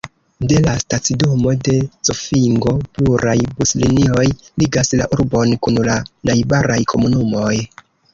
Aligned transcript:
De 0.51 0.59
la 0.67 0.71
stacidomo 0.83 1.51
de 1.65 1.73
Zofingo 2.07 2.73
pluraj 2.95 3.35
buslinioj 3.59 4.23
ligas 4.63 4.91
la 5.03 5.09
urbon 5.19 5.53
kun 5.67 5.79
la 5.89 5.99
najbaraj 6.31 6.79
komunumoj. 6.95 7.53